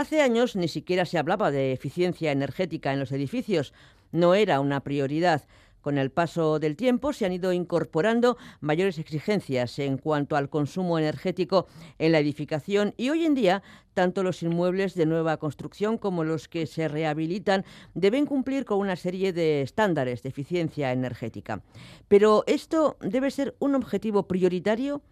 Hace 0.00 0.22
años 0.22 0.56
ni 0.56 0.66
siquiera 0.66 1.04
se 1.04 1.18
hablaba 1.18 1.50
de 1.50 1.72
eficiencia 1.72 2.32
energética 2.32 2.90
en 2.94 3.00
los 3.00 3.12
edificios, 3.12 3.74
no 4.12 4.34
era 4.34 4.58
una 4.58 4.80
prioridad. 4.80 5.42
Con 5.82 5.98
el 5.98 6.10
paso 6.10 6.58
del 6.58 6.74
tiempo 6.74 7.12
se 7.12 7.26
han 7.26 7.34
ido 7.34 7.52
incorporando 7.52 8.38
mayores 8.62 8.98
exigencias 8.98 9.78
en 9.78 9.98
cuanto 9.98 10.36
al 10.36 10.48
consumo 10.48 10.98
energético 10.98 11.66
en 11.98 12.12
la 12.12 12.18
edificación 12.18 12.94
y 12.96 13.10
hoy 13.10 13.26
en 13.26 13.34
día 13.34 13.62
tanto 13.92 14.22
los 14.22 14.42
inmuebles 14.42 14.94
de 14.94 15.04
nueva 15.04 15.36
construcción 15.36 15.98
como 15.98 16.24
los 16.24 16.48
que 16.48 16.66
se 16.66 16.88
rehabilitan 16.88 17.66
deben 17.92 18.24
cumplir 18.24 18.64
con 18.64 18.78
una 18.78 18.96
serie 18.96 19.34
de 19.34 19.60
estándares 19.60 20.22
de 20.22 20.30
eficiencia 20.30 20.92
energética. 20.92 21.60
Pero 22.08 22.42
esto 22.46 22.96
debe 23.02 23.30
ser 23.30 23.54
un 23.58 23.74
objetivo 23.74 24.26
prioritario 24.26 25.02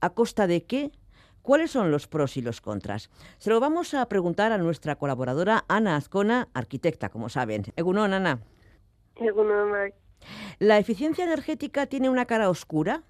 a 0.00 0.10
costa 0.10 0.48
de 0.48 0.64
qué 0.64 0.90
¿Cuáles 1.42 1.72
son 1.72 1.90
los 1.90 2.06
pros 2.06 2.36
y 2.36 2.42
los 2.42 2.60
contras? 2.60 3.10
Se 3.38 3.50
lo 3.50 3.58
vamos 3.58 3.94
a 3.94 4.08
preguntar 4.08 4.52
a 4.52 4.58
nuestra 4.58 4.94
colaboradora 4.94 5.64
Ana 5.68 5.96
Azcona, 5.96 6.48
arquitecta, 6.54 7.08
como 7.08 7.28
saben. 7.28 7.64
Egunon, 7.76 8.12
Ana. 8.12 8.38
Egunon, 9.16 9.92
¿La 10.60 10.78
eficiencia 10.78 11.24
energética 11.24 11.86
tiene 11.86 12.08
una 12.08 12.26
cara 12.26 12.48
oscura? 12.48 13.02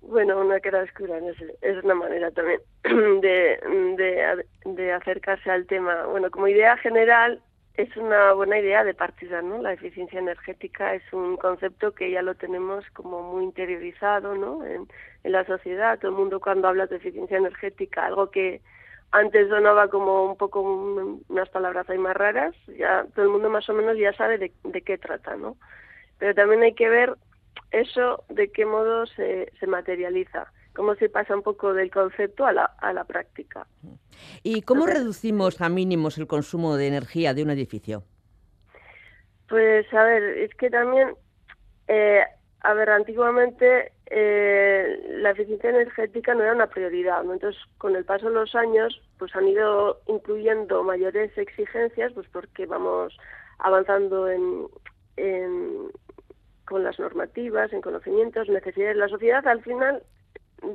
Bueno, 0.00 0.40
una 0.40 0.58
cara 0.60 0.84
oscura 0.84 1.20
no 1.20 1.34
sé, 1.34 1.54
es 1.60 1.84
una 1.84 1.94
manera 1.94 2.30
también 2.30 2.62
de, 3.20 4.46
de, 4.64 4.92
acercarse 4.92 5.50
al 5.50 5.66
tema. 5.66 6.06
Bueno, 6.06 6.30
como 6.30 6.48
idea 6.48 6.78
general 6.78 7.42
es 7.78 7.96
una 7.96 8.32
buena 8.32 8.58
idea 8.58 8.82
de 8.82 8.92
partida, 8.92 9.40
¿no? 9.40 9.62
La 9.62 9.72
eficiencia 9.72 10.18
energética 10.18 10.94
es 10.94 11.12
un 11.12 11.36
concepto 11.36 11.94
que 11.94 12.10
ya 12.10 12.22
lo 12.22 12.34
tenemos 12.34 12.84
como 12.92 13.22
muy 13.22 13.44
interiorizado, 13.44 14.34
¿no? 14.34 14.64
En, 14.64 14.88
la 15.22 15.44
sociedad, 15.44 15.98
todo 15.98 16.10
el 16.10 16.16
mundo 16.16 16.40
cuando 16.40 16.66
habla 16.66 16.86
de 16.86 16.96
eficiencia 16.96 17.36
energética, 17.36 18.06
algo 18.06 18.30
que 18.30 18.62
antes 19.12 19.48
sonaba 19.48 19.88
como 19.88 20.24
un 20.24 20.36
poco 20.36 20.60
unas 21.28 21.48
palabras 21.50 21.88
ahí 21.88 21.98
más 21.98 22.16
raras, 22.16 22.54
ya 22.66 23.06
todo 23.14 23.26
el 23.26 23.30
mundo 23.30 23.48
más 23.48 23.68
o 23.68 23.74
menos 23.74 23.96
ya 23.96 24.12
sabe 24.14 24.38
de, 24.38 24.82
qué 24.82 24.98
trata, 24.98 25.36
¿no? 25.36 25.56
Pero 26.18 26.34
también 26.34 26.62
hay 26.62 26.74
que 26.74 26.88
ver 26.88 27.14
eso 27.70 28.24
de 28.28 28.50
qué 28.50 28.64
modo 28.64 29.06
se, 29.06 29.52
se 29.60 29.66
materializa, 29.68 30.50
cómo 30.78 30.94
se 30.94 31.08
pasa 31.08 31.34
un 31.34 31.42
poco 31.42 31.74
del 31.74 31.90
concepto 31.90 32.46
a 32.46 32.52
la, 32.52 32.64
a 32.78 32.92
la 32.92 33.02
práctica. 33.02 33.66
¿Y 34.44 34.62
cómo 34.62 34.86
reducimos 34.86 35.60
a 35.60 35.68
mínimos 35.68 36.18
el 36.18 36.28
consumo 36.28 36.76
de 36.76 36.86
energía 36.86 37.34
de 37.34 37.42
un 37.42 37.50
edificio? 37.50 38.04
Pues 39.48 39.92
a 39.92 40.04
ver, 40.04 40.22
es 40.22 40.54
que 40.54 40.70
también, 40.70 41.16
eh, 41.88 42.22
a 42.60 42.74
ver, 42.74 42.90
antiguamente 42.90 43.90
eh, 44.06 45.16
la 45.20 45.30
eficiencia 45.30 45.70
energética 45.70 46.32
no 46.34 46.44
era 46.44 46.52
una 46.52 46.68
prioridad, 46.68 47.24
¿no? 47.24 47.32
Entonces, 47.32 47.60
con 47.78 47.96
el 47.96 48.04
paso 48.04 48.28
de 48.28 48.34
los 48.34 48.54
años, 48.54 49.02
pues 49.18 49.34
han 49.34 49.48
ido 49.48 50.00
incluyendo 50.06 50.84
mayores 50.84 51.36
exigencias, 51.36 52.12
pues 52.12 52.28
porque 52.28 52.66
vamos 52.66 53.18
avanzando 53.58 54.28
en, 54.30 54.68
con 56.66 56.84
las 56.84 57.00
normativas, 57.00 57.72
en 57.72 57.80
conocimientos, 57.80 58.48
necesidades. 58.48 58.96
La 58.96 59.08
sociedad 59.08 59.44
al 59.48 59.60
final 59.64 60.04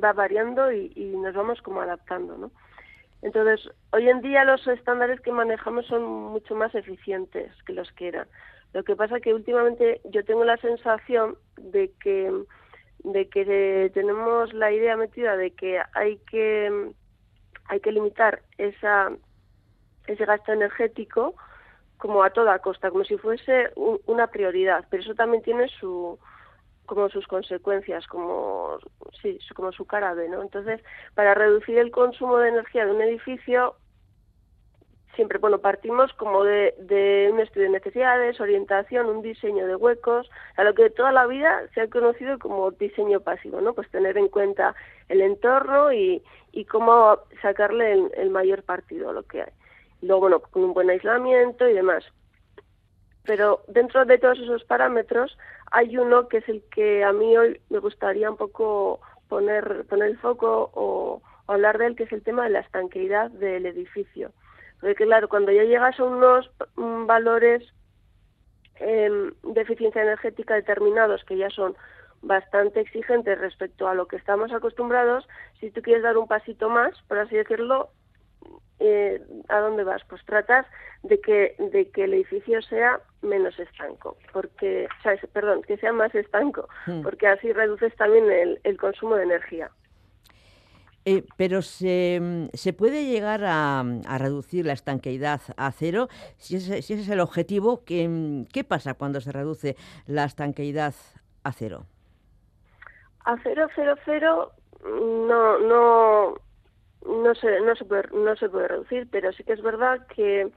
va 0.02 0.12
variando 0.12 0.72
y, 0.72 0.92
y 0.94 1.16
nos 1.16 1.34
vamos 1.34 1.60
como 1.62 1.80
adaptando, 1.80 2.36
¿no? 2.36 2.50
Entonces, 3.22 3.70
hoy 3.92 4.08
en 4.08 4.20
día 4.20 4.44
los 4.44 4.66
estándares 4.66 5.18
que 5.20 5.32
manejamos 5.32 5.86
son 5.86 6.04
mucho 6.04 6.54
más 6.54 6.74
eficientes 6.74 7.50
que 7.64 7.72
los 7.72 7.90
que 7.92 8.08
eran. 8.08 8.28
Lo 8.74 8.84
que 8.84 8.96
pasa 8.96 9.20
que 9.20 9.32
últimamente 9.32 10.02
yo 10.04 10.24
tengo 10.24 10.44
la 10.44 10.58
sensación 10.58 11.38
de 11.56 11.90
que 12.00 12.30
de 13.04 13.28
que 13.28 13.90
tenemos 13.94 14.52
la 14.52 14.72
idea 14.72 14.96
metida 14.96 15.36
de 15.36 15.52
que 15.52 15.80
hay 15.94 16.18
que 16.30 16.92
hay 17.66 17.80
que 17.80 17.92
limitar 17.92 18.42
esa 18.58 19.10
ese 20.06 20.24
gasto 20.26 20.52
energético 20.52 21.34
como 21.96 22.22
a 22.22 22.30
toda 22.30 22.58
costa, 22.58 22.90
como 22.90 23.04
si 23.04 23.16
fuese 23.16 23.70
una 24.06 24.26
prioridad, 24.26 24.84
pero 24.90 25.02
eso 25.02 25.14
también 25.14 25.42
tiene 25.42 25.68
su 25.68 26.18
como 26.86 27.08
sus 27.08 27.26
consecuencias, 27.26 28.06
como 28.06 28.78
sí, 29.22 29.38
como 29.54 29.72
su 29.72 29.86
cara 29.86 30.14
B, 30.14 30.28
¿no? 30.28 30.42
Entonces, 30.42 30.80
para 31.14 31.34
reducir 31.34 31.78
el 31.78 31.90
consumo 31.90 32.38
de 32.38 32.50
energía 32.50 32.86
de 32.86 32.92
un 32.92 33.02
edificio 33.02 33.76
siempre, 35.14 35.38
bueno, 35.38 35.58
partimos 35.58 36.12
como 36.14 36.44
de, 36.44 36.74
de, 36.78 37.30
un 37.32 37.40
estudio 37.40 37.66
de 37.66 37.72
necesidades, 37.72 38.40
orientación, 38.40 39.06
un 39.06 39.22
diseño 39.22 39.66
de 39.66 39.76
huecos, 39.76 40.28
a 40.56 40.64
lo 40.64 40.74
que 40.74 40.90
toda 40.90 41.12
la 41.12 41.26
vida 41.26 41.62
se 41.74 41.82
ha 41.82 41.88
conocido 41.88 42.38
como 42.38 42.70
diseño 42.72 43.20
pasivo, 43.20 43.60
¿no? 43.60 43.74
Pues 43.74 43.90
tener 43.90 44.18
en 44.18 44.28
cuenta 44.28 44.74
el 45.08 45.20
entorno 45.20 45.92
y, 45.92 46.22
y 46.52 46.64
cómo 46.64 47.18
sacarle 47.42 48.10
el, 48.16 48.30
mayor 48.30 48.62
partido 48.62 49.10
a 49.10 49.12
lo 49.12 49.22
que 49.24 49.42
hay. 49.42 49.52
Luego, 50.02 50.22
bueno, 50.22 50.40
con 50.40 50.64
un 50.64 50.74
buen 50.74 50.90
aislamiento 50.90 51.68
y 51.68 51.74
demás. 51.74 52.04
Pero 53.24 53.62
dentro 53.68 54.04
de 54.04 54.18
todos 54.18 54.38
esos 54.38 54.64
parámetros 54.64 55.36
hay 55.70 55.96
uno 55.96 56.28
que 56.28 56.38
es 56.38 56.48
el 56.48 56.62
que 56.70 57.04
a 57.04 57.12
mí 57.12 57.36
hoy 57.36 57.60
me 57.70 57.78
gustaría 57.78 58.30
un 58.30 58.36
poco 58.36 59.00
poner, 59.28 59.86
poner 59.88 60.08
el 60.08 60.18
foco 60.18 60.70
o 60.74 61.22
hablar 61.46 61.78
de 61.78 61.86
él, 61.86 61.96
que 61.96 62.04
es 62.04 62.12
el 62.12 62.22
tema 62.22 62.44
de 62.44 62.50
la 62.50 62.60
estanqueidad 62.60 63.30
del 63.30 63.66
edificio. 63.66 64.32
Porque 64.80 65.06
claro, 65.06 65.28
cuando 65.28 65.52
ya 65.52 65.64
llegas 65.64 65.98
a 65.98 66.04
unos 66.04 66.50
mm, 66.76 67.06
valores 67.06 67.62
em, 68.76 69.32
de 69.42 69.60
eficiencia 69.60 70.02
energética 70.02 70.54
determinados 70.54 71.24
que 71.24 71.36
ya 71.36 71.48
son 71.50 71.74
bastante 72.22 72.80
exigentes 72.80 73.38
respecto 73.38 73.88
a 73.88 73.94
lo 73.94 74.06
que 74.06 74.16
estamos 74.16 74.52
acostumbrados, 74.52 75.26
si 75.60 75.70
tú 75.70 75.82
quieres 75.82 76.02
dar 76.02 76.16
un 76.18 76.26
pasito 76.26 76.68
más, 76.68 76.94
por 77.08 77.18
así 77.18 77.36
decirlo, 77.36 77.90
eh, 78.80 79.22
¿a 79.48 79.58
dónde 79.58 79.84
vas? 79.84 80.02
Pues 80.08 80.24
tratas 80.24 80.66
de 81.02 81.20
que, 81.20 81.54
de 81.58 81.90
que 81.90 82.04
el 82.04 82.14
edificio 82.14 82.60
sea 82.62 83.00
menos 83.22 83.58
estanco, 83.58 84.16
porque, 84.32 84.88
o 85.04 85.26
perdón, 85.28 85.62
que 85.62 85.76
sea 85.76 85.92
más 85.92 86.14
estanco, 86.14 86.68
hmm. 86.86 87.02
porque 87.02 87.26
así 87.28 87.52
reduces 87.52 87.94
también 87.96 88.30
el, 88.30 88.60
el 88.64 88.76
consumo 88.76 89.16
de 89.16 89.24
energía. 89.24 89.70
Eh, 91.06 91.22
pero 91.36 91.60
se, 91.60 92.48
puede 92.78 93.04
llegar 93.04 93.42
a, 93.44 93.84
reducir 94.18 94.64
la 94.64 94.72
estanqueidad 94.72 95.40
a 95.56 95.70
cero. 95.70 96.08
Si 96.38 96.56
ese, 96.56 96.80
si 96.80 96.94
ese 96.94 97.02
es 97.02 97.08
el 97.10 97.20
objetivo, 97.20 97.84
¿qué, 97.84 98.44
¿qué, 98.52 98.64
pasa 98.64 98.94
cuando 98.94 99.20
se 99.20 99.30
reduce 99.30 99.76
la 100.06 100.24
estanqueidad 100.24 100.94
a 101.42 101.52
cero? 101.52 101.84
A 103.26 103.36
cero, 103.42 103.68
cero, 103.74 103.96
cero, 104.06 104.52
no, 104.82 105.58
no, 105.58 106.34
no 107.04 107.34
se, 107.34 107.60
no 107.60 107.74
se 107.76 107.84
puede, 107.84 108.08
no 108.12 108.36
se 108.36 108.48
puede 108.48 108.68
reducir, 108.68 109.08
pero 109.10 109.32
sí 109.32 109.44
que 109.44 109.52
es 109.52 109.62
verdad 109.62 110.06
que 110.14 110.50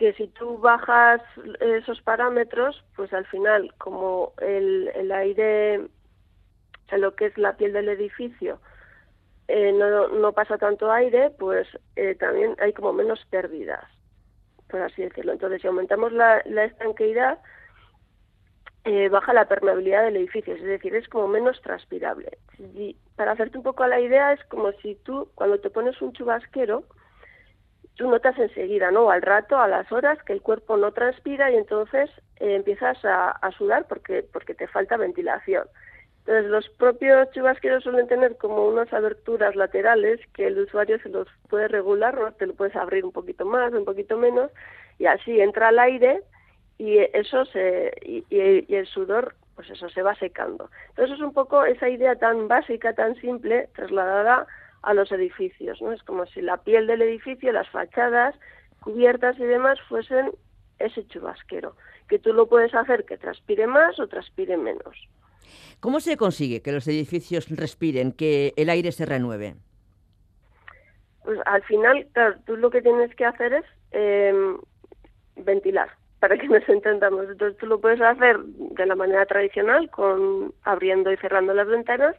que 0.00 0.14
si 0.14 0.28
tú 0.28 0.56
bajas 0.56 1.20
esos 1.60 2.00
parámetros, 2.00 2.82
pues 2.96 3.12
al 3.12 3.26
final, 3.26 3.74
como 3.76 4.32
el, 4.40 4.90
el 4.94 5.12
aire, 5.12 5.88
lo 6.92 7.14
que 7.14 7.26
es 7.26 7.36
la 7.36 7.58
piel 7.58 7.74
del 7.74 7.90
edificio, 7.90 8.60
eh, 9.46 9.72
no, 9.72 10.08
no 10.08 10.32
pasa 10.32 10.56
tanto 10.56 10.90
aire, 10.90 11.28
pues 11.38 11.68
eh, 11.96 12.14
también 12.14 12.56
hay 12.60 12.72
como 12.72 12.94
menos 12.94 13.26
pérdidas, 13.26 13.84
por 14.70 14.80
así 14.80 15.02
decirlo. 15.02 15.32
Entonces, 15.32 15.60
si 15.60 15.68
aumentamos 15.68 16.12
la, 16.12 16.40
la 16.46 16.64
estanqueidad, 16.64 17.38
eh, 18.84 19.08
baja 19.10 19.34
la 19.34 19.46
permeabilidad 19.46 20.04
del 20.04 20.16
edificio, 20.16 20.54
es 20.54 20.62
decir, 20.62 20.94
es 20.94 21.06
como 21.08 21.28
menos 21.28 21.60
transpirable. 21.60 22.38
Y 22.58 22.96
para 23.16 23.32
hacerte 23.32 23.58
un 23.58 23.64
poco 23.64 23.86
la 23.86 24.00
idea, 24.00 24.32
es 24.32 24.42
como 24.44 24.72
si 24.80 24.94
tú, 24.94 25.28
cuando 25.34 25.58
te 25.58 25.68
pones 25.68 26.00
un 26.00 26.12
chubasquero, 26.12 26.84
tú 27.96 28.08
notas 28.08 28.38
enseguida, 28.38 28.90
¿no? 28.90 29.10
Al 29.10 29.20
rato, 29.20 29.58
a 29.58 29.68
las 29.68 29.92
horas, 29.92 30.22
que 30.22 30.32
el 30.32 30.40
cuerpo 30.40 30.78
no 30.78 30.92
transpira 30.92 31.50
y 31.50 31.56
entonces 31.56 32.10
empiezas 32.36 32.96
a, 33.04 33.50
sudar 33.58 33.86
porque, 33.86 34.24
porque 34.32 34.54
te 34.54 34.66
falta 34.66 34.96
ventilación. 34.96 35.66
Entonces, 36.20 36.50
los 36.50 36.68
propios 36.70 37.30
chubasqueros 37.32 37.82
suelen 37.82 38.08
tener 38.08 38.38
como 38.38 38.66
unas 38.66 38.90
aberturas 38.94 39.56
laterales 39.56 40.20
que 40.32 40.46
el 40.46 40.58
usuario 40.58 40.98
se 41.00 41.10
los 41.10 41.28
puede 41.50 41.68
regular, 41.68 42.34
te 42.38 42.46
lo 42.46 42.54
puedes 42.54 42.76
abrir 42.76 43.04
un 43.04 43.12
poquito 43.12 43.44
más, 43.44 43.72
un 43.74 43.84
poquito 43.84 44.16
menos, 44.16 44.50
y 44.98 45.04
así 45.04 45.38
entra 45.38 45.68
el 45.68 45.78
aire 45.78 46.22
y 46.80 46.96
eso 47.12 47.44
se 47.44 47.92
y, 48.00 48.24
y, 48.30 48.74
el 48.74 48.86
sudor 48.86 49.36
pues 49.54 49.68
eso 49.68 49.90
se 49.90 50.00
va 50.00 50.14
secando. 50.14 50.70
Entonces 50.88 51.16
es 51.16 51.20
un 51.20 51.34
poco 51.34 51.66
esa 51.66 51.90
idea 51.90 52.16
tan 52.16 52.48
básica, 52.48 52.94
tan 52.94 53.14
simple, 53.16 53.68
trasladada 53.74 54.46
a 54.80 54.94
los 54.94 55.12
edificios, 55.12 55.82
¿no? 55.82 55.92
Es 55.92 56.02
como 56.02 56.24
si 56.24 56.40
la 56.40 56.56
piel 56.56 56.86
del 56.86 57.02
edificio, 57.02 57.52
las 57.52 57.68
fachadas, 57.68 58.34
cubiertas 58.80 59.38
y 59.38 59.44
demás 59.44 59.78
fuesen 59.90 60.30
ese 60.78 61.06
chubasquero, 61.08 61.76
que 62.08 62.18
tú 62.18 62.32
lo 62.32 62.48
puedes 62.48 62.74
hacer 62.74 63.04
que 63.04 63.18
transpire 63.18 63.66
más 63.66 64.00
o 64.00 64.08
transpire 64.08 64.56
menos. 64.56 64.96
¿Cómo 65.80 66.00
se 66.00 66.16
consigue 66.16 66.62
que 66.62 66.72
los 66.72 66.88
edificios 66.88 67.50
respiren, 67.50 68.12
que 68.12 68.54
el 68.56 68.70
aire 68.70 68.90
se 68.90 69.04
renueve? 69.04 69.56
Pues 71.24 71.38
al 71.44 71.62
final, 71.64 72.08
claro, 72.14 72.36
tú 72.46 72.56
lo 72.56 72.70
que 72.70 72.80
tienes 72.80 73.14
que 73.14 73.26
hacer 73.26 73.52
es 73.52 73.64
em, 73.90 74.56
ventilar, 75.36 75.99
para 76.20 76.36
que 76.36 76.48
nos 76.48 76.68
entendamos. 76.68 77.28
Entonces 77.28 77.58
tú 77.58 77.66
lo 77.66 77.80
puedes 77.80 78.00
hacer 78.00 78.38
de 78.38 78.86
la 78.86 78.94
manera 78.94 79.26
tradicional, 79.26 79.90
con 79.90 80.54
abriendo 80.62 81.10
y 81.12 81.16
cerrando 81.16 81.52
las 81.54 81.66
ventanas, 81.66 82.14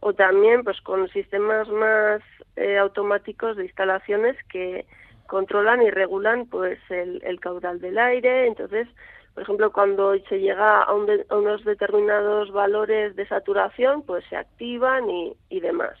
o 0.00 0.12
también 0.12 0.64
pues 0.64 0.80
con 0.80 1.08
sistemas 1.10 1.68
más 1.68 2.20
eh, 2.56 2.78
automáticos 2.78 3.56
de 3.56 3.64
instalaciones 3.64 4.36
que 4.48 4.86
controlan 5.26 5.82
y 5.82 5.90
regulan 5.90 6.46
pues 6.46 6.78
el, 6.90 7.22
el, 7.24 7.40
caudal 7.40 7.80
del 7.80 7.98
aire 7.98 8.46
entonces 8.46 8.86
por 9.34 9.42
ejemplo 9.42 9.72
cuando 9.72 10.14
se 10.28 10.38
llega 10.38 10.82
a, 10.82 10.94
unos 10.94 11.64
determinados 11.64 12.52
valores 12.52 13.16
de 13.16 13.26
saturación 13.26 14.02
pues 14.02 14.24
se 14.28 14.36
activan 14.36 15.10
y 15.10 15.60
demás 15.60 15.98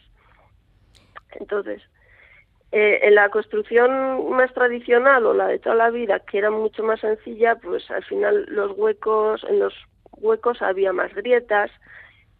entonces 1.32 1.82
eh, 2.72 3.00
en 3.02 3.14
la 3.14 3.28
construcción 3.30 4.30
más 4.30 4.52
tradicional 4.52 5.24
o 5.26 5.34
la 5.34 5.46
de 5.46 5.58
toda 5.58 5.76
la 5.76 5.90
vida, 5.90 6.20
que 6.20 6.38
era 6.38 6.50
mucho 6.50 6.82
más 6.82 7.00
sencilla, 7.00 7.56
pues 7.56 7.90
al 7.90 8.04
final 8.04 8.44
los 8.48 8.76
huecos, 8.76 9.44
en 9.48 9.60
los 9.60 9.74
huecos 10.12 10.60
había 10.62 10.92
más 10.92 11.14
grietas 11.14 11.70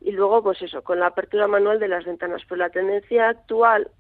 y 0.01 0.13
luego 0.13 0.43
pues 0.43 0.61
eso, 0.63 0.83
con 0.83 1.01
la 1.01 1.07
apertura 1.07 1.47
manual 1.47 1.79
de 1.79 1.89
las 1.89 2.05
ventanas. 2.05 2.43
Pues 2.49 2.59
la 2.59 2.71
tendencia 2.71 3.29
actual 3.29 3.91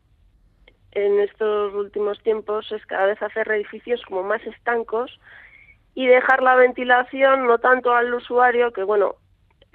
en 0.92 1.20
estos 1.20 1.74
últimos 1.74 2.20
tiempos 2.22 2.70
es 2.72 2.84
cada 2.86 3.06
vez 3.06 3.22
hacer 3.22 3.50
edificios 3.50 4.02
como 4.02 4.22
más 4.22 4.44
estancos 4.46 5.20
y 5.94 6.06
dejar 6.06 6.42
la 6.42 6.56
ventilación 6.56 7.46
no 7.46 7.58
tanto 7.58 7.94
al 7.94 8.12
usuario, 8.12 8.72
que 8.72 8.82
bueno, 8.82 9.16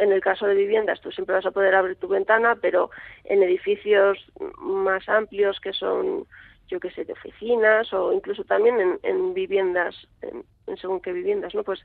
en 0.02 0.12
el 0.12 0.20
caso 0.20 0.48
de 0.48 0.56
viviendas 0.56 1.00
tú 1.00 1.12
siempre 1.12 1.36
vas 1.36 1.46
a 1.46 1.52
poder 1.52 1.76
abrir 1.76 1.96
tu 1.96 2.08
ventana, 2.08 2.58
pero 2.60 2.90
en 3.24 3.44
edificios 3.44 4.18
más 4.58 5.08
amplios 5.08 5.60
que 5.60 5.74
son, 5.74 6.26
yo 6.68 6.80
qué 6.80 6.90
sé, 6.92 7.06
de 7.06 7.14
oficinas 7.14 7.94
o 7.94 8.12
incluso 8.12 8.44
también 8.44 9.00
en, 9.04 9.34
viviendas, 9.36 9.96
en, 10.24 10.44
según 10.78 11.02
qué 11.02 11.14
viviendas, 11.14 11.54
¿no? 11.54 11.64
Pues 11.64 11.82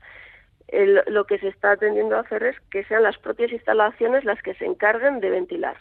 lo 1.07 1.25
que 1.25 1.37
se 1.37 1.47
está 1.47 1.77
tendiendo 1.77 2.17
a 2.17 2.21
hacer 2.21 2.43
es 2.43 2.59
que 2.71 2.83
sean 2.85 3.03
las 3.03 3.17
propias 3.19 3.51
instalaciones 3.51 4.25
las 4.25 4.41
que 4.41 4.55
se 4.55 4.65
encarguen 4.65 5.19
de 5.19 5.29
ventilar. 5.29 5.77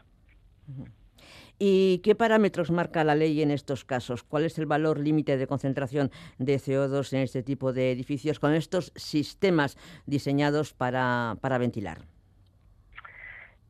¿Y 1.59 1.99
qué 2.05 2.15
parámetros 2.15 2.71
marca 2.71 3.03
la 3.03 3.15
ley 3.15 3.41
en 3.41 3.51
estos 3.51 3.87
casos? 3.87 4.23
¿Cuál 4.23 4.45
es 4.45 4.59
el 4.59 4.67
valor 4.67 5.01
límite 5.01 5.39
de 5.39 5.47
concentración 5.47 6.11
de 6.39 6.57
CO2 6.57 7.15
en 7.15 7.21
este 7.21 7.43
tipo 7.43 7.73
de 7.73 7.93
edificios 7.93 8.39
con 8.39 8.53
estos 8.53 8.93
sistemas 8.95 9.79
diseñados 10.05 10.75
para 10.75 11.59
ventilar? 11.59 12.05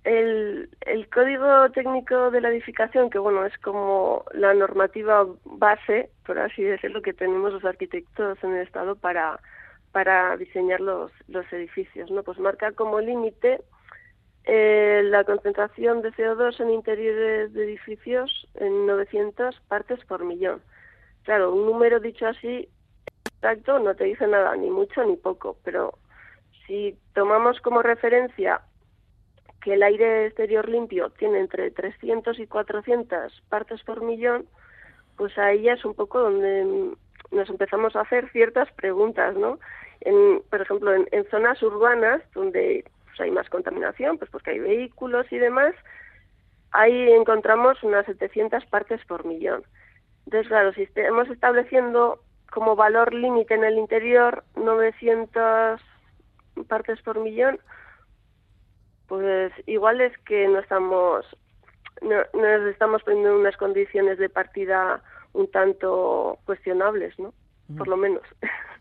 El, 0.07 0.69
código 1.13 1.69
técnico 1.73 2.31
de 2.31 2.41
la 2.41 2.51
edificación, 2.51 3.11
que 3.11 3.19
bueno, 3.19 3.45
es 3.45 3.59
como 3.59 4.25
la 4.33 4.55
normativa 4.55 5.27
base, 5.45 6.11
por 6.25 6.39
así 6.39 6.63
decirlo, 6.63 7.03
que 7.03 7.13
tenemos 7.13 7.53
los 7.53 7.65
arquitectos 7.65 8.39
en 8.45 8.55
el 8.55 8.63
Estado 8.63 8.95
para, 8.95 9.41
para 9.91 10.37
diseñar 10.37 10.81
los, 10.81 11.11
los 11.27 11.45
edificios, 11.53 12.09
¿no? 12.13 12.23
Pues 12.23 12.39
marca 12.39 12.71
como 12.71 13.01
límite 13.01 13.61
eh, 14.45 15.03
la 15.07 15.25
concentración 15.25 16.03
de 16.03 16.13
CO2 16.13 16.61
en 16.61 16.71
interiores 16.71 17.53
de 17.53 17.65
edificios 17.65 18.47
en 18.55 18.87
900 18.87 19.61
partes 19.67 20.05
por 20.05 20.25
millón. 20.25 20.63
Claro, 21.25 21.53
un 21.53 21.67
número 21.67 21.99
dicho 21.99 22.29
así 22.29 22.69
exacto 23.25 23.81
no 23.81 23.97
te 23.97 24.05
dice 24.05 24.29
nada, 24.29 24.55
ni 24.55 24.71
mucho 24.71 25.03
ni 25.03 25.17
poco, 25.17 25.57
pero 25.65 25.99
si 26.65 26.97
tomamos 27.13 27.61
como 27.61 27.83
referencia 27.83 28.61
que 29.67 29.75
el 29.75 29.83
aire 29.83 30.27
exterior 30.27 30.69
limpio 30.69 31.11
tiene 31.19 31.41
entre 31.41 31.73
300 31.73 32.39
y 32.39 32.47
400 32.47 33.43
partes 33.49 33.83
por 33.83 34.01
millón, 34.01 34.47
pues 35.17 35.37
ahí 35.39 35.63
ya 35.63 35.73
es 35.73 35.85
un 35.85 35.95
poco 35.95 36.21
donde 36.21 36.95
nos 37.33 37.51
empezamos 37.51 37.97
a 37.97 38.03
hacer 38.03 38.31
ciertas 38.31 38.71
preguntas, 38.75 39.35
¿no? 39.35 39.59
Por 40.51 40.63
ejemplo, 40.63 40.95
en, 40.95 41.31
zonas 41.33 41.61
urbanas 41.65 42.23
donde 42.33 42.85
pues, 43.07 43.19
hay 43.19 43.33
más 43.33 43.51
contaminación, 43.51 44.19
pues 44.19 44.31
porque 44.31 44.53
hay 44.53 44.61
vehículos 44.61 45.27
y 45.33 45.39
demás, 45.39 45.75
ahí 46.71 47.11
encontramos 47.11 47.83
unas 47.83 48.07
700 48.07 48.67
partes 48.67 49.05
por 49.07 49.25
millón. 49.25 49.65
Entonces, 50.27 50.47
claro, 50.47 50.75
si 50.75 50.83
estamos 50.83 51.29
estableciendo 51.29 52.21
como 52.53 52.77
valor 52.77 53.13
límite 53.13 53.55
en 53.55 53.65
el 53.65 53.79
interior 53.79 54.45
900 54.55 55.81
partes 56.69 57.03
por 57.03 57.19
millón, 57.19 57.59
pues 59.09 59.53
igual 59.67 60.01
es 60.01 60.17
que 60.19 60.49
no 60.49 60.59
estamos 60.59 61.25
no, 62.03 62.17
nos 62.35 62.71
estamos 62.71 63.03
poniendo 63.03 63.31
en 63.31 63.37
unas 63.37 63.57
condiciones 63.57 64.19
de 64.19 64.29
partida 64.29 65.03
un 65.33 65.51
tanto 65.51 66.39
cuestionables, 66.45 67.19
¿no? 67.19 67.33
Por 67.77 67.89
lo 67.89 67.97
menos. 67.97 68.23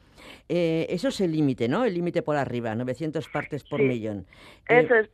Eh, 0.48 0.86
eso 0.90 1.08
es 1.08 1.22
el 1.22 1.32
límite, 1.32 1.68
¿no? 1.68 1.86
El 1.86 1.96
límite 1.96 2.22
por 2.22 2.36
arriba, 2.36 2.76
900 2.76 3.28
partes 3.30 3.64
por 3.64 3.82
millón. 3.82 4.28
Eh, 4.70 4.82
eso 4.82 4.94
es. 4.96 5.10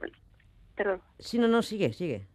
Perdón. 0.76 1.02
Sí, 1.20 1.40
no, 1.40 1.48
no, 1.48 1.62
sigue, 1.62 1.94
sigue. 1.94 2.28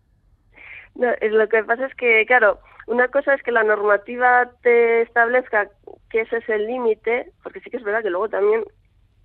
No, 0.94 1.08
lo 1.20 1.48
que 1.48 1.62
pasa 1.64 1.86
es 1.86 1.94
que, 1.94 2.24
claro, 2.26 2.58
una 2.86 3.08
cosa 3.08 3.34
es 3.34 3.42
que 3.42 3.52
la 3.52 3.64
normativa 3.64 4.50
te 4.62 5.02
establezca 5.02 5.70
que 6.08 6.22
ese 6.22 6.38
es 6.38 6.48
el 6.48 6.66
límite, 6.66 7.32
porque 7.42 7.60
sí 7.60 7.70
que 7.70 7.76
es 7.76 7.82
verdad 7.82 8.02
que 8.02 8.10
luego 8.10 8.30
también 8.30 8.64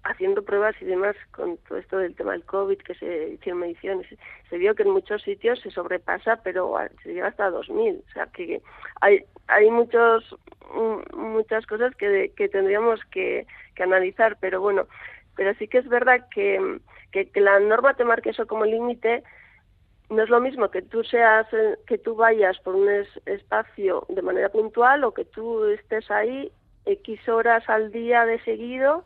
haciendo 0.03 0.41
pruebas 0.43 0.75
y 0.81 0.85
demás 0.85 1.15
con 1.31 1.57
todo 1.57 1.77
esto 1.77 1.97
del 1.97 2.15
tema 2.15 2.31
del 2.31 2.43
COVID, 2.43 2.79
que 2.79 2.95
se 2.95 3.29
hicieron 3.29 3.61
mediciones, 3.61 4.07
se 4.49 4.57
vio 4.57 4.73
que 4.75 4.83
en 4.83 4.91
muchos 4.91 5.21
sitios 5.21 5.59
se 5.59 5.71
sobrepasa, 5.71 6.37
pero 6.43 6.75
se 7.03 7.13
llega 7.13 7.27
hasta 7.27 7.51
2.000. 7.51 8.01
O 8.07 8.11
sea, 8.11 8.25
que 8.27 8.61
hay, 9.01 9.23
hay 9.47 9.69
muchos, 9.69 10.35
mm, 10.73 11.17
muchas 11.17 11.65
cosas 11.67 11.95
que, 11.95 12.31
que 12.35 12.49
tendríamos 12.49 12.99
que, 13.11 13.45
que 13.75 13.83
analizar, 13.83 14.37
pero 14.39 14.61
bueno, 14.61 14.87
pero 15.35 15.53
sí 15.55 15.67
que 15.67 15.79
es 15.79 15.87
verdad 15.87 16.27
que, 16.33 16.79
que, 17.11 17.41
la 17.41 17.59
norma 17.59 17.93
te 17.93 18.03
marque 18.03 18.31
eso 18.31 18.47
como 18.47 18.65
límite, 18.65 19.23
no 20.09 20.23
es 20.23 20.29
lo 20.29 20.41
mismo 20.41 20.69
que 20.71 20.81
tú 20.81 21.03
seas 21.03 21.47
que 21.87 21.97
tú 21.97 22.15
vayas 22.15 22.59
por 22.59 22.75
un 22.75 22.89
espacio 23.25 24.05
de 24.09 24.21
manera 24.21 24.49
puntual 24.49 25.03
o 25.05 25.13
que 25.13 25.23
tú 25.23 25.65
estés 25.65 26.11
ahí 26.11 26.51
X 26.85 27.29
horas 27.29 27.63
al 27.69 27.91
día 27.91 28.25
de 28.25 28.39
seguido 28.43 29.05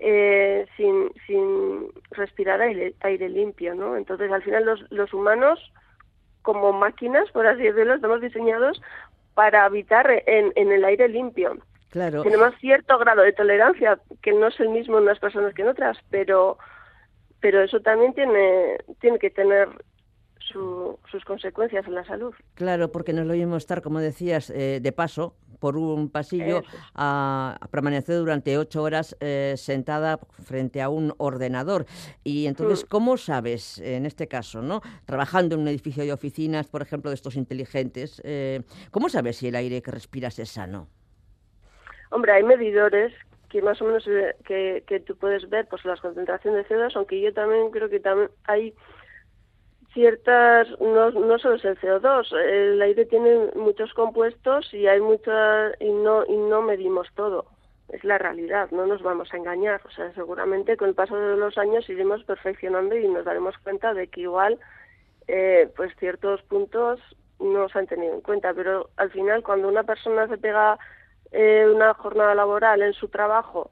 eh, 0.00 0.66
sin, 0.76 1.10
sin 1.26 1.88
respirar 2.10 2.60
aire, 2.60 2.94
aire 3.00 3.28
limpio, 3.28 3.74
¿no? 3.74 3.96
Entonces, 3.96 4.32
al 4.32 4.42
final 4.42 4.64
los, 4.64 4.90
los 4.90 5.12
humanos, 5.14 5.72
como 6.42 6.72
máquinas, 6.72 7.30
por 7.32 7.46
así 7.46 7.62
decirlo, 7.62 7.94
estamos 7.94 8.20
diseñados 8.20 8.80
para 9.34 9.64
habitar 9.64 10.10
en, 10.26 10.52
en 10.56 10.72
el 10.72 10.84
aire 10.84 11.08
limpio. 11.08 11.58
Claro. 11.90 12.22
Tenemos 12.22 12.54
cierto 12.60 12.98
grado 12.98 13.22
de 13.22 13.32
tolerancia, 13.32 13.98
que 14.22 14.32
no 14.32 14.46
es 14.46 14.58
el 14.60 14.70
mismo 14.70 14.98
en 14.98 15.04
unas 15.04 15.18
personas 15.18 15.54
que 15.54 15.62
en 15.62 15.68
otras, 15.68 15.98
pero 16.10 16.56
pero 17.40 17.62
eso 17.62 17.80
también 17.80 18.12
tiene 18.14 18.78
tiene 19.00 19.18
que 19.18 19.30
tener 19.30 19.68
sus 20.52 21.24
consecuencias 21.24 21.86
en 21.86 21.94
la 21.94 22.04
salud. 22.04 22.34
Claro, 22.54 22.92
porque 22.92 23.12
no 23.12 23.24
lo 23.24 23.34
mismo 23.34 23.56
estar, 23.56 23.82
como 23.82 24.00
decías, 24.00 24.50
eh, 24.50 24.80
de 24.82 24.92
paso 24.92 25.34
por 25.58 25.76
un 25.76 26.10
pasillo 26.10 26.62
a, 26.94 27.58
permanecer 27.70 28.16
durante 28.16 28.56
ocho 28.58 28.82
horas 28.82 29.16
eh, 29.20 29.54
sentada 29.56 30.18
frente 30.42 30.80
a 30.80 30.88
un 30.88 31.14
ordenador. 31.18 31.84
Y 32.24 32.46
entonces, 32.46 32.84
mm. 32.84 32.88
¿cómo 32.88 33.16
sabes, 33.16 33.78
en 33.78 34.06
este 34.06 34.26
caso, 34.26 34.62
no 34.62 34.80
trabajando 35.04 35.54
en 35.54 35.62
un 35.62 35.68
edificio 35.68 36.02
de 36.02 36.12
oficinas, 36.12 36.66
por 36.66 36.82
ejemplo, 36.82 37.10
de 37.10 37.14
estos 37.14 37.36
inteligentes, 37.36 38.20
eh, 38.24 38.62
¿cómo 38.90 39.08
sabes 39.08 39.36
si 39.36 39.48
el 39.48 39.54
aire 39.54 39.82
que 39.82 39.90
respiras 39.90 40.38
es 40.38 40.50
sano? 40.50 40.88
Hombre, 42.10 42.32
hay 42.32 42.42
medidores 42.42 43.12
que 43.50 43.62
más 43.62 43.80
o 43.82 43.84
menos 43.84 44.04
que, 44.44 44.84
que 44.86 45.00
tú 45.00 45.16
puedes 45.16 45.48
ver 45.50 45.66
pues 45.68 45.84
las 45.84 46.00
concentraciones 46.00 46.68
de 46.68 46.74
CO2, 46.74 46.92
aunque 46.94 47.20
yo 47.20 47.34
también 47.34 47.70
creo 47.70 47.88
que 47.90 48.00
también 48.00 48.30
hay 48.44 48.74
ciertas, 49.92 50.68
no, 50.80 51.10
no 51.10 51.38
solo 51.38 51.56
es 51.56 51.64
el 51.64 51.78
CO2, 51.78 52.32
el 52.36 52.82
aire 52.82 53.06
tiene 53.06 53.50
muchos 53.56 53.92
compuestos 53.94 54.72
y 54.72 54.86
hay 54.86 55.00
mucha, 55.00 55.70
y 55.80 55.90
no, 55.90 56.24
y 56.26 56.36
no 56.36 56.62
medimos 56.62 57.08
todo. 57.14 57.46
Es 57.88 58.04
la 58.04 58.18
realidad, 58.18 58.70
no 58.70 58.86
nos 58.86 59.02
vamos 59.02 59.32
a 59.32 59.36
engañar. 59.36 59.80
O 59.84 59.90
sea, 59.90 60.12
seguramente 60.14 60.76
con 60.76 60.88
el 60.88 60.94
paso 60.94 61.16
de 61.16 61.36
los 61.36 61.58
años 61.58 61.88
iremos 61.88 62.22
perfeccionando 62.22 62.96
y 62.96 63.08
nos 63.08 63.24
daremos 63.24 63.58
cuenta 63.58 63.92
de 63.94 64.06
que 64.06 64.22
igual, 64.22 64.60
eh, 65.26 65.68
pues 65.76 65.92
ciertos 65.98 66.40
puntos 66.42 67.00
no 67.40 67.68
se 67.68 67.80
han 67.80 67.88
tenido 67.88 68.14
en 68.14 68.20
cuenta. 68.20 68.54
Pero 68.54 68.90
al 68.96 69.10
final, 69.10 69.42
cuando 69.42 69.68
una 69.68 69.82
persona 69.82 70.28
se 70.28 70.38
pega 70.38 70.78
eh, 71.32 71.66
una 71.68 71.94
jornada 71.94 72.34
laboral 72.36 72.80
en 72.82 72.92
su 72.92 73.08
trabajo 73.08 73.70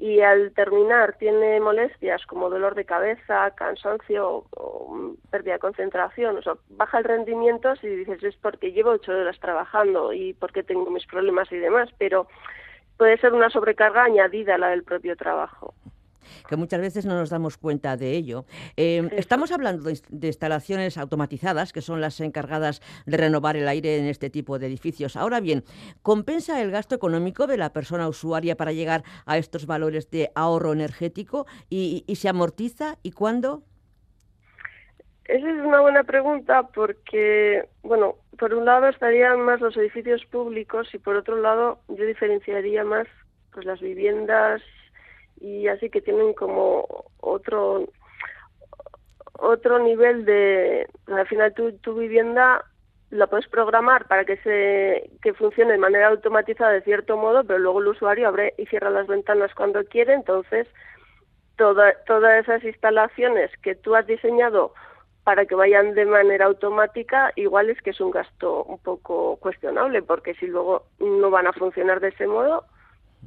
y 0.00 0.22
al 0.22 0.52
terminar 0.52 1.18
tiene 1.18 1.60
molestias 1.60 2.24
como 2.24 2.48
dolor 2.48 2.74
de 2.74 2.86
cabeza, 2.86 3.50
cansancio 3.50 4.46
o, 4.56 5.14
pérdida 5.30 5.54
de 5.54 5.58
concentración, 5.58 6.38
o 6.38 6.42
sea, 6.42 6.54
baja 6.70 6.98
el 6.98 7.04
rendimiento 7.04 7.76
si 7.76 7.86
dices 7.86 8.22
es 8.24 8.34
porque 8.36 8.72
llevo 8.72 8.92
ocho 8.92 9.12
horas 9.12 9.38
trabajando 9.38 10.14
y 10.14 10.32
porque 10.32 10.62
tengo 10.62 10.90
mis 10.90 11.06
problemas 11.06 11.52
y 11.52 11.58
demás, 11.58 11.90
pero 11.98 12.26
puede 12.96 13.18
ser 13.18 13.34
una 13.34 13.50
sobrecarga 13.50 14.04
añadida 14.04 14.54
a 14.54 14.58
la 14.58 14.68
del 14.68 14.84
propio 14.84 15.16
trabajo 15.16 15.74
que 16.48 16.56
muchas 16.56 16.80
veces 16.80 17.06
no 17.06 17.14
nos 17.14 17.30
damos 17.30 17.56
cuenta 17.56 17.96
de 17.96 18.12
ello. 18.12 18.44
Em, 18.76 19.08
estamos 19.12 19.52
hablando 19.52 19.84
de, 19.84 20.26
instalaciones 20.26 20.98
automatizadas, 20.98 21.72
que 21.72 21.80
son 21.80 22.00
las 22.00 22.20
encargadas 22.20 22.80
de 23.06 23.16
renovar 23.16 23.56
el 23.56 23.68
aire 23.68 23.98
en 23.98 24.06
este 24.06 24.30
tipo 24.30 24.58
de 24.58 24.66
edificios. 24.66 25.16
Ahora 25.16 25.40
bien, 25.40 25.64
¿compensa 26.02 26.60
el 26.62 26.70
gasto 26.70 26.94
económico 26.94 27.46
de 27.46 27.56
la 27.56 27.72
persona 27.72 28.08
usuaria 28.08 28.56
para 28.56 28.72
llegar 28.72 29.02
a 29.26 29.38
estos 29.38 29.66
valores 29.66 30.10
de 30.10 30.30
ahorro 30.34 30.72
energético 30.72 31.46
y, 31.68 32.04
se 32.14 32.28
amortiza 32.28 32.98
y 33.02 33.12
cuándo? 33.12 33.62
esa 35.24 35.48
es 35.48 35.64
una 35.64 35.80
buena 35.80 36.02
pregunta 36.02 36.64
porque, 36.74 37.64
bueno, 37.82 38.16
por 38.36 38.52
un 38.52 38.64
lado 38.64 38.88
estarían 38.88 39.40
más 39.42 39.60
los 39.60 39.76
edificios 39.76 40.24
públicos 40.26 40.92
y 40.92 40.98
por 40.98 41.14
otro 41.14 41.36
lado 41.36 41.78
yo 41.88 42.04
diferenciaría 42.04 42.84
más 42.84 43.06
pues 43.52 43.64
las 43.64 43.80
viviendas 43.80 44.60
y 45.40 45.68
así 45.68 45.90
que 45.90 46.00
tienen 46.00 46.34
como 46.34 46.86
otro 47.20 47.88
otro 49.38 49.78
nivel 49.78 50.24
de 50.24 50.86
al 51.06 51.26
final 51.26 51.54
tu, 51.54 51.72
tu 51.78 51.94
vivienda 51.94 52.64
la 53.10 53.26
puedes 53.26 53.48
programar 53.48 54.06
para 54.06 54.24
que 54.24 54.36
se 54.38 55.10
que 55.22 55.34
funcione 55.34 55.72
de 55.72 55.78
manera 55.78 56.08
automatizada 56.08 56.72
de 56.72 56.82
cierto 56.82 57.16
modo 57.16 57.42
pero 57.44 57.58
luego 57.58 57.80
el 57.80 57.88
usuario 57.88 58.28
abre 58.28 58.54
y 58.58 58.66
cierra 58.66 58.90
las 58.90 59.06
ventanas 59.06 59.52
cuando 59.54 59.84
quiere. 59.84 60.12
Entonces 60.14 60.68
toda, 61.56 61.92
todas 62.06 62.42
esas 62.42 62.64
instalaciones 62.64 63.50
que 63.62 63.74
tú 63.74 63.94
has 63.94 64.06
diseñado 64.06 64.72
para 65.24 65.44
que 65.44 65.54
vayan 65.54 65.94
de 65.94 66.06
manera 66.06 66.46
automática, 66.46 67.32
igual 67.36 67.68
es 67.68 67.80
que 67.82 67.90
es 67.90 68.00
un 68.00 68.10
gasto 68.10 68.64
un 68.64 68.78
poco 68.78 69.36
cuestionable, 69.36 70.00
porque 70.02 70.34
si 70.34 70.46
luego 70.46 70.86
no 70.98 71.30
van 71.30 71.46
a 71.46 71.52
funcionar 71.52 72.00
de 72.00 72.08
ese 72.08 72.26
modo, 72.26 72.64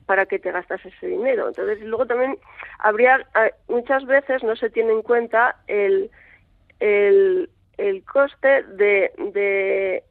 ¿para 0.06 0.26
qué 0.26 0.40
te 0.40 0.52
gastas 0.52 0.86
ese 0.86 1.08
dinero? 1.08 1.48
Entonces, 1.48 1.82
luego 1.82 2.06
también 2.06 2.38
habría, 2.80 3.26
muchas 3.68 4.06
veces 4.06 4.44
no 4.44 4.56
se 4.56 4.70
tiene 4.70 4.92
en 4.92 5.02
cuenta 5.02 5.58
el, 5.68 6.12
el, 6.80 7.50
el 7.78 8.04
coste 8.06 8.64
de, 8.64 9.12
de, 9.18 10.04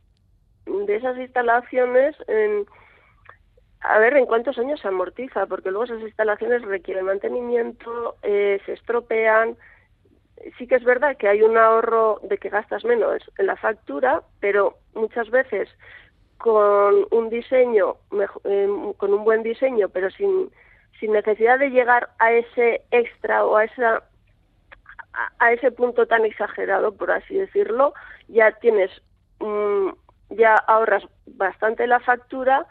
de 0.67 0.97
esas 0.97 1.19
instalaciones 1.19 2.17
en, 2.29 2.67
a 3.81 3.99
ver 3.99 4.17
en 4.17 4.27
cuántos 4.27 4.59
años 4.59 4.81
se 4.81 4.89
amortiza, 4.89 5.47
porque 5.47 5.71
luego 5.71 5.85
esas 5.85 6.01
instalaciones 6.01 6.63
requieren 6.63 7.05
mantenimiento, 7.05 8.17
eh, 8.23 8.61
se 8.65 8.73
estropean, 8.73 9.57
sí 10.59 10.67
que 10.67 10.77
es 10.77 10.85
verdad 10.85 11.17
que 11.17 11.29
hay 11.29 11.43
un 11.43 11.57
ahorro 11.57 12.21
de 12.23 12.39
que 12.39 12.49
gastas 12.49 12.85
menos 12.85 13.23
en 13.39 13.47
la 13.47 13.57
factura, 13.57 14.23
pero 14.41 14.79
muchas 14.95 15.31
veces 15.31 15.69
con 16.43 17.07
un 17.13 17.31
diseño, 17.31 17.99
em, 18.43 18.93
con 18.95 19.15
un 19.15 19.23
buen 19.23 19.45
diseño, 19.45 19.89
pero 19.89 20.11
sin, 20.11 20.51
sin 20.99 21.13
necesidad 21.13 21.57
de 21.61 21.71
llegar 21.71 22.09
a 22.19 22.33
ese 22.33 22.83
extra 22.91 23.45
o 23.47 23.57
a 23.57 23.65
esa 23.65 24.03
a 25.39 25.53
ese 25.53 25.71
punto 25.71 26.07
tan 26.07 26.25
exagerado, 26.25 26.97
por 26.97 27.11
así 27.11 27.35
decirlo, 27.35 27.93
ya 28.29 28.51
tienes, 28.53 28.91
mm, 29.41 29.91
ya 30.31 30.55
ahorras 30.57 31.05
bastante 31.27 31.87
la 31.87 32.01
factura 32.01 32.67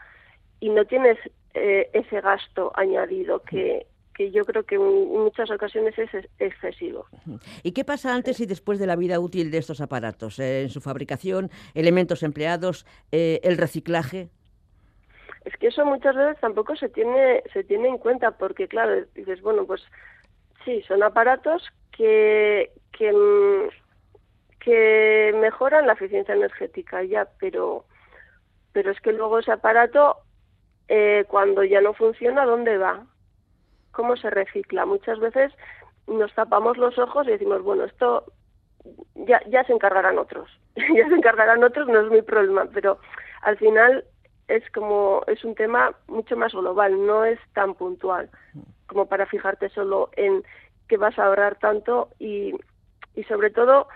y 0.60 0.70
no 0.70 0.84
tienes 0.86 1.18
eh, 1.54 1.90
ese 1.94 2.20
gasto 2.20 2.72
añadido 2.76 3.44
que, 3.44 3.86
que 4.14 4.32
yo 4.32 4.46
creo 4.46 4.64
que 4.64 4.76
en 4.76 4.82
muchas 4.82 5.50
ocasiones 5.52 5.98
es 5.98 6.10
excesivo. 6.40 7.06
¿Y 7.64 7.72
qué 7.72 7.84
pasa 7.84 8.14
antes 8.14 8.40
y 8.40 8.46
después 8.46 8.80
de 8.80 8.88
la 8.88 8.96
vida 8.96 9.20
útil 9.20 9.52
de 9.52 9.58
estos 9.58 9.82
aparatos? 9.82 10.40
Eh, 10.40 10.64
en 10.64 10.70
su 10.70 10.82
fabricación, 10.82 11.50
elementos 11.74 12.24
empleados, 12.24 12.86
eh, 13.12 13.40
el 13.44 13.58
reciclaje. 13.58 14.30
Es 15.46 15.56
que 15.58 15.68
eso 15.68 15.86
muchas 15.86 16.16
veces 16.16 16.40
tampoco 16.40 16.76
se 16.76 16.90
tiene 16.90 17.42
se 17.52 17.64
tiene 17.64 17.88
en 17.88 17.98
cuenta 17.98 18.32
porque 18.32 18.68
claro 18.68 19.06
dices 19.16 19.42
bueno 19.42 19.66
pues 19.66 19.82
sí 20.64 20.84
son 20.88 21.02
aparatos 21.02 21.68
que 21.92 22.70
que, 22.92 23.70
que 24.60 25.34
mejoran 25.36 25.88
la 25.88 25.94
eficiencia 25.94 26.36
energética 26.36 27.04
ya 27.04 27.28
pero 27.40 27.86
pero 28.72 28.92
es 28.92 29.02
que 29.02 29.14
luego 29.14 29.40
ese 29.40 29.52
aparato 29.52 30.18
eh, 30.88 31.26
cuando 31.28 31.64
ya 31.64 31.82
no 31.82 31.94
funciona 31.94 32.46
dónde 32.46 32.78
va 32.78 33.08
cómo 33.92 34.16
se 34.16 34.30
recicla. 34.30 34.86
Muchas 34.86 35.20
veces 35.20 35.54
nos 36.08 36.34
tapamos 36.34 36.78
los 36.78 36.98
ojos 36.98 37.28
y 37.28 37.32
decimos, 37.32 37.62
bueno, 37.64 37.86
esto 37.86 38.26
ya, 39.16 39.42
ya 39.48 39.64
se 39.64 39.74
encargarán 39.74 40.18
otros, 40.18 40.50
ya 40.76 41.08
se 41.08 41.16
encargarán 41.16 41.64
otros, 41.64 41.88
no 41.88 42.02
es 42.02 42.12
mi 42.12 42.22
problema, 42.22 42.66
pero 42.74 43.00
al 43.42 43.58
final 43.58 44.06
es 44.48 44.70
como, 44.72 45.24
es 45.28 45.44
un 45.46 45.56
tema 45.56 45.96
mucho 46.08 46.36
más 46.36 46.52
global, 46.52 47.06
no 47.06 47.24
es 47.26 47.40
tan 47.54 47.74
puntual 47.76 48.30
como 48.88 49.06
para 49.06 49.26
fijarte 49.26 49.70
solo 49.70 50.10
en 50.18 50.44
que 50.90 50.98
vas 50.98 51.18
a 51.18 51.26
ahorrar 51.26 51.56
tanto 51.56 52.10
y, 52.20 52.54
y 53.16 53.24
sobre 53.24 53.50
todo 53.50 53.88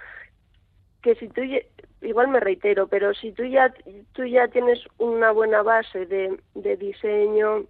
que 1.01 1.15
si 1.15 1.27
tú 1.27 1.41
igual 2.01 2.29
me 2.29 2.39
reitero 2.39 2.87
pero 2.87 3.13
si 3.13 3.33
tú 3.33 3.43
ya 3.43 3.73
tú 4.13 4.23
ya 4.23 4.47
tienes 4.47 4.79
una 4.97 5.31
buena 5.31 5.61
base 5.61 6.05
de, 6.05 6.39
de 6.53 6.77
diseño 6.77 7.65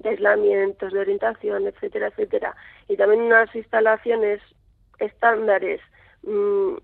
de 0.00 0.10
aislamientos, 0.10 0.92
de 0.92 1.00
orientación, 1.00 1.66
etcétera, 1.66 2.08
etcétera, 2.08 2.56
y 2.88 2.96
también 2.96 3.22
unas 3.22 3.54
instalaciones 3.54 4.40
estándares 4.98 5.80
mm, 6.22 6.76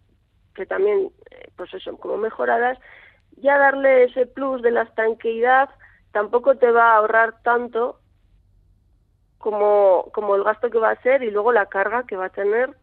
que 0.55 0.67
también, 0.67 1.11
eh, 1.31 1.49
pues 1.57 1.73
eso, 1.75 1.97
como 1.99 2.17
mejoradas, 2.17 2.79
ya 3.37 3.59
darle 3.59 4.05
ese 4.05 4.27
plus 4.27 4.63
de 4.63 4.71
la 4.71 4.83
estanqueidad 4.83 5.69
tampoco 6.13 6.57
te 6.57 6.71
va 6.71 6.93
a 6.93 6.97
ahorrar 6.97 7.43
tanto 7.43 8.01
como, 9.39 10.11
como 10.15 10.35
el 10.35 10.45
gasto 10.45 10.71
que 10.71 10.79
va 10.79 10.91
a 10.91 11.03
ser 11.03 11.23
y 11.23 11.31
luego 11.31 11.53
la 11.53 11.67
carga 11.67 12.05
que 12.07 12.17
va 12.17 12.27
a 12.27 12.31
tener 12.31 12.75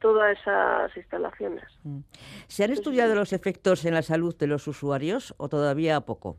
todas 0.00 0.38
esas 0.38 0.96
instalaciones. 0.96 1.64
Mm. 1.84 2.00
¿Se 2.48 2.64
han 2.64 2.70
estudiado 2.70 3.14
los 3.14 3.32
efectos 3.32 3.84
en 3.84 3.94
la 3.94 4.02
salud 4.02 4.36
de 4.36 4.46
los 4.46 4.66
usuarios 4.66 5.34
o 5.38 5.48
todavía 5.48 6.00
poco? 6.02 6.36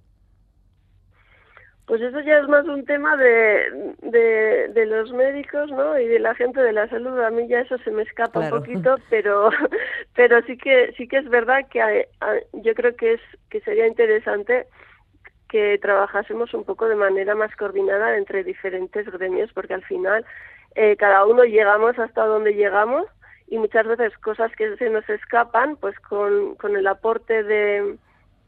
Pues 1.88 2.02
eso 2.02 2.20
ya 2.22 2.40
es 2.40 2.48
más 2.48 2.66
un 2.66 2.84
tema 2.86 3.16
de, 3.16 3.94
de, 4.02 4.86
los 4.88 5.12
médicos, 5.14 5.70
¿no? 5.70 6.00
Y 6.00 6.08
de 6.08 6.20
la 6.20 6.34
gente 6.34 6.60
de 6.60 6.74
la 6.74 6.88
salud. 6.90 7.20
A 7.20 7.30
mí 7.30 7.48
ya 7.48 7.60
eso 7.60 7.78
se 7.80 7.92
me 7.92 8.02
escapa 8.02 8.40
un 8.40 8.50
poquito, 8.50 8.96
pero 9.10 9.52
pero 10.16 10.42
sí 10.44 10.58
que 10.58 10.94
sí 10.98 11.08
que 11.08 11.18
es 11.18 11.30
verdad 11.30 11.68
que 11.70 12.08
yo 12.54 12.74
creo 12.74 12.96
que 12.96 13.14
es 13.14 13.22
que 13.52 13.62
sería 13.62 13.86
interesante 13.86 14.66
que 15.48 15.78
trabajásemos 15.78 16.54
un 16.56 16.64
poco 16.64 16.88
de 16.88 16.96
manera 16.96 17.36
más 17.36 17.56
coordinada 17.56 18.18
entre 18.18 18.44
diferentes 18.44 19.06
gremios, 19.12 19.52
porque 19.54 19.76
al 19.76 19.84
final 19.84 20.26
eh, 20.74 20.96
cada 20.98 21.26
uno 21.26 21.44
llegamos 21.44 21.98
hasta 22.00 22.26
donde 22.26 22.56
llegamos 22.56 23.06
y 23.48 23.60
muchas 23.60 23.86
veces 23.86 24.18
cosas 24.18 24.52
que 24.56 24.76
se 24.78 24.90
nos 24.90 25.08
escapan, 25.08 25.78
pues 25.78 25.98
con, 26.00 26.56
con 26.56 26.76
el 26.76 26.88
aporte 26.88 27.44
de, 27.44 27.96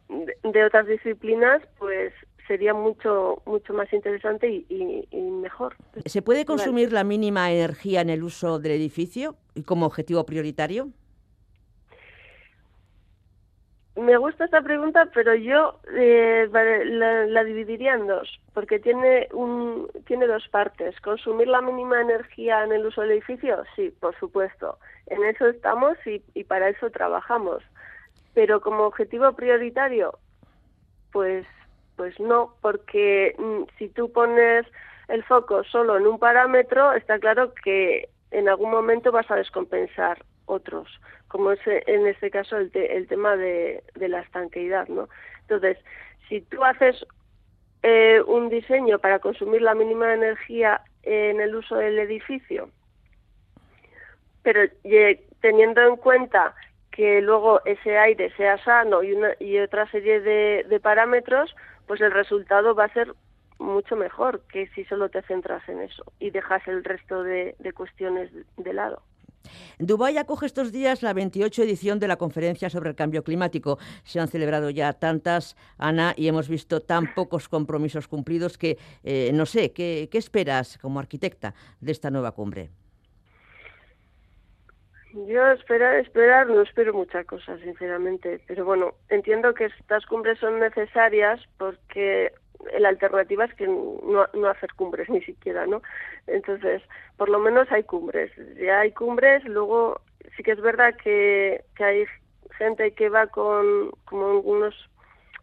de 0.10 0.66
otras 0.66 0.88
disciplinas, 0.88 1.62
pues 1.78 2.14
sería 2.48 2.74
mucho 2.74 3.42
mucho 3.46 3.74
más 3.74 3.92
interesante 3.94 4.66
y, 4.70 5.08
mejor. 5.12 5.76
¿Se 6.06 6.22
puede 6.22 6.46
consumir 6.46 6.92
la 6.92 7.04
mínima 7.04 7.52
energía 7.52 8.02
en 8.02 8.10
el 8.10 8.24
uso 8.24 8.60
del 8.60 8.74
edificio 8.74 9.36
como 9.66 9.86
objetivo 9.86 10.26
prioritario? 10.26 10.90
Me 13.96 14.16
gusta 14.18 14.46
esta 14.46 14.62
pregunta, 14.62 15.10
pero 15.12 15.34
yo 15.34 15.80
eh, 15.96 16.48
la, 16.52 17.44
dividiría 17.44 17.96
en 17.96 18.06
dos, 18.06 18.40
porque 18.54 18.78
tiene 18.80 19.28
un 19.34 19.88
tiene 20.06 20.28
dos 20.28 20.48
partes. 20.50 21.00
Consumir 21.02 21.48
la 21.48 21.62
mínima 21.62 22.00
energía 22.02 22.64
en 22.64 22.74
el 22.74 22.86
uso 22.86 23.02
del 23.02 23.12
edificio, 23.12 23.64
sí, 23.76 23.92
por 24.00 24.16
supuesto. 24.20 24.78
En 25.08 25.24
eso 25.24 25.48
estamos 25.48 25.98
y, 26.06 26.22
y 26.36 26.44
para 26.44 26.70
eso 26.70 26.92
trabajamos. 26.92 27.64
Pero 28.36 28.62
como 28.62 28.84
objetivo 28.84 29.34
prioritario, 29.34 30.20
pues 31.12 31.48
pues 31.98 32.18
no, 32.20 32.54
porque 32.62 33.36
mm, 33.38 33.64
si 33.78 33.90
tú 33.90 34.12
pones 34.12 34.66
el 35.10 35.24
foco 35.24 35.64
solo 35.66 35.98
en 35.98 36.08
un 36.08 36.20
parámetro, 36.20 36.94
está 36.94 37.20
claro 37.20 37.54
que 37.64 38.10
en 38.32 38.48
algún 38.48 38.72
momento 38.72 39.12
vas 39.12 39.30
a 39.32 39.36
descompensar 39.36 40.24
otros, 40.46 40.88
como 41.28 41.52
es 41.52 41.60
en 41.66 42.08
este 42.08 42.30
caso 42.30 42.58
el, 42.58 42.72
el 42.74 43.08
tema 43.08 43.36
de, 43.36 43.84
la 43.96 44.22
estanqueidad, 44.22 44.88
¿no? 44.88 45.10
Entonces, 45.42 45.78
si 46.30 46.42
tú 46.42 46.64
haces 46.64 47.06
eh, 47.84 48.22
un 48.26 48.50
diseño 48.50 49.00
para 49.00 49.20
consumir 49.20 49.62
la 49.62 49.74
mínima 49.74 50.14
energía 50.14 50.82
en 51.04 51.42
el 51.42 51.56
uso 51.56 51.78
del 51.78 52.00
edificio, 52.00 52.70
pero 54.44 54.62
teniendo 55.42 55.82
en 55.82 55.96
cuenta 55.98 56.54
que 56.92 57.22
luego 57.22 57.62
ese 57.66 57.98
aire 57.98 58.32
sea 58.38 58.58
sano 58.64 59.04
y, 59.04 59.14
una, 59.14 59.32
y 59.40 59.58
otra 59.60 59.90
serie 59.92 60.22
de 60.22 60.80
parámetros, 60.80 61.54
pues 61.88 62.02
el 62.02 62.12
resultado 62.12 62.76
va 62.76 62.86
a 62.86 62.94
ser 62.94 63.14
mucho 63.60 63.96
mejor 63.96 64.42
que 64.52 64.68
si 64.76 64.86
solo 64.86 65.10
te 65.10 65.22
centras 65.24 65.68
en 65.68 65.82
eso 65.82 66.04
y 66.20 66.30
dejas 66.30 66.68
el 66.68 66.84
resto 66.84 67.24
de, 67.24 67.56
cuestiones 67.76 68.30
de 68.58 68.74
lado. 68.74 69.02
Dubái 69.80 70.18
acoge 70.18 70.46
estos 70.46 70.72
días 70.72 71.02
la 71.02 71.14
28 71.14 71.64
edición 71.64 72.00
de 72.00 72.08
la 72.08 72.18
conferencia 72.18 72.70
sobre 72.70 72.90
el 72.90 72.96
cambio 72.96 73.24
climático. 73.24 73.80
Se 74.04 74.20
han 74.20 74.28
celebrado 74.28 74.70
ya 74.70 74.94
tantas, 74.94 75.56
Ana, 75.78 76.14
y 76.18 76.28
hemos 76.28 76.50
visto 76.50 76.82
tan 76.82 77.14
pocos 77.14 77.48
compromisos 77.48 78.08
cumplidos 78.08 78.58
que, 78.58 78.78
eh, 79.04 79.32
no 79.34 79.46
sé, 79.46 79.72
¿qué, 79.72 80.10
¿qué 80.12 80.18
esperas 80.18 80.78
como 80.78 81.00
arquitecta 81.00 81.54
de 81.80 81.92
esta 81.94 82.12
nueva 82.12 82.34
cumbre? 82.34 82.72
Yo 85.26 85.52
esperar, 85.52 85.96
esperar, 85.96 86.48
no 86.48 86.62
espero 86.62 86.94
muchas 86.94 87.26
cosas, 87.26 87.60
sinceramente. 87.62 88.42
Pero 88.46 88.66
bueno, 88.66 88.94
entiendo 89.10 89.54
que 89.54 89.66
estas 89.66 90.06
cumbres 90.06 90.38
son 90.40 90.60
necesarias 90.60 91.42
porque 91.58 92.32
la 92.80 92.90
alternativa 92.90 93.46
es 93.46 93.54
que 93.56 93.68
no, 93.68 94.28
no 94.34 94.48
hacer 94.48 94.74
cumbres 94.76 95.10
ni 95.10 95.22
siquiera, 95.22 95.66
¿no? 95.66 95.82
Entonces, 96.28 96.84
por 97.16 97.30
lo 97.30 97.40
menos 97.40 97.72
hay 97.72 97.84
cumbres. 97.84 98.32
Ya 98.58 98.82
hay 98.82 98.92
cumbres, 98.92 99.44
luego 99.46 100.02
sí 100.36 100.44
que 100.44 100.52
es 100.52 100.62
verdad 100.62 100.96
que, 101.04 101.64
que 101.76 101.84
hay 101.84 102.06
gente 102.58 102.92
que 102.92 103.10
va 103.10 103.28
con 103.28 103.92
como 104.06 104.32
algunas 104.32 104.76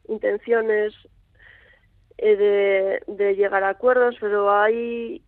intenciones 0.09 0.95
eh, 2.19 2.37
de, 2.37 3.03
de 3.13 3.35
llegar 3.35 3.65
a 3.65 3.71
acuerdos, 3.71 4.17
pero 4.21 4.53
hay 4.53 5.23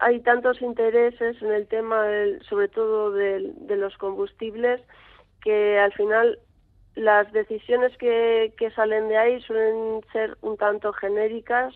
hay 0.00 0.20
tantos 0.20 0.60
intereses 0.62 1.40
en 1.42 1.52
el 1.52 1.66
tema, 1.66 2.04
sobre 2.48 2.68
todo 2.68 3.10
de, 3.12 3.52
de, 3.56 3.76
los 3.76 3.96
combustibles, 3.96 4.80
que 5.42 5.78
al 5.78 5.92
final 5.92 6.38
las 6.94 7.32
decisiones 7.32 7.96
que, 7.98 8.52
que 8.56 8.70
salen 8.72 9.08
de 9.08 9.16
ahí 9.16 9.40
suelen 9.42 10.00
ser 10.12 10.36
un 10.42 10.56
tanto 10.56 10.92
genéricas. 10.92 11.74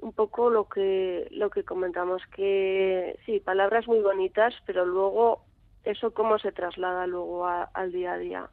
Un 0.00 0.12
poco 0.12 0.50
lo 0.50 0.68
que 0.68 1.28
lo 1.30 1.48
que 1.48 1.64
comentamos 1.64 2.20
que 2.36 3.18
sí 3.24 3.40
palabras 3.40 3.86
muy 3.88 4.00
bonitas 4.00 4.52
pero 4.66 4.84
luego 4.84 5.40
eso 5.84 6.12
cómo 6.12 6.38
se 6.38 6.52
traslada 6.52 7.06
luego 7.06 7.46
al 7.46 7.92
día 7.92 8.14
a 8.14 8.18
día. 8.18 8.50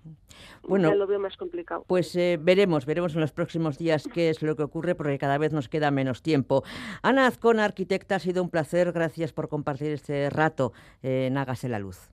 Bueno, 0.64 0.94
lo 0.94 1.08
veo 1.08 1.20
más 1.20 1.38
complicado. 1.38 1.86
Pues 1.88 2.16
eh, 2.16 2.38
veremos, 2.40 2.86
veremos 2.86 3.16
en 3.16 3.22
los 3.22 3.32
próximos 3.32 3.78
días 3.78 4.08
qué 4.14 4.30
es 4.30 4.42
lo 4.42 4.56
que 4.56 4.64
ocurre 4.64 4.96
porque 4.96 5.18
cada 5.18 5.38
vez 5.38 5.54
nos 5.54 5.70
queda 5.70 5.92
menos 5.92 6.22
tiempo. 6.22 6.64
Ana 7.02 7.28
Azcona, 7.28 7.66
arquitecta, 7.66 8.16
ha 8.16 8.20
sido 8.20 8.44
un 8.44 8.50
placer. 8.50 8.92
Gracias 8.92 9.34
por 9.34 9.50
compartir 9.50 9.92
este 9.92 10.30
rato 10.30 10.74
en 11.02 11.38
Hágase 11.38 11.70
la 11.70 11.80
Luz. 11.80 12.12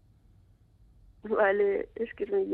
Vale, 1.25 1.89
es 1.97 2.15
que 2.15 2.27
me 2.27 2.45